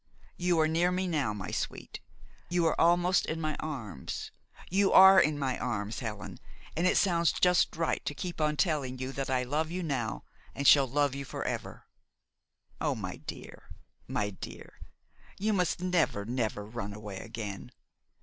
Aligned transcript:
You 0.35 0.59
are 0.59 0.67
near 0.67 0.91
me 0.91 1.07
now, 1.07 1.31
my 1.31 1.51
sweet. 1.51 1.99
You 2.49 2.65
are 2.65 2.81
almost 2.81 3.27
in 3.27 3.39
my 3.39 3.55
arms. 3.59 4.31
You 4.67 4.91
are 4.91 5.19
in 5.21 5.37
my 5.37 5.59
arms, 5.59 5.99
Helen, 5.99 6.39
and 6.75 6.87
it 6.87 6.97
sounds 6.97 7.31
just 7.31 7.77
right 7.77 8.03
to 8.05 8.15
keep 8.15 8.41
on 8.41 8.57
telling 8.57 8.97
you 8.97 9.11
that 9.11 9.29
I 9.29 9.43
love 9.43 9.69
you 9.69 9.83
now 9.83 10.23
and 10.55 10.65
shall 10.67 10.87
love 10.87 11.13
you 11.13 11.23
for 11.23 11.43
ever. 11.43 11.85
Oh, 12.81 12.95
my 12.95 13.17
dear, 13.17 13.69
my 14.07 14.31
dear, 14.31 14.79
you 15.37 15.53
must 15.53 15.79
never, 15.81 16.25
never, 16.25 16.65
run 16.65 16.93
away 16.95 17.19
again! 17.19 17.71